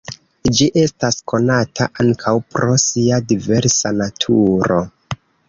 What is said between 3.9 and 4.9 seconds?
naturo.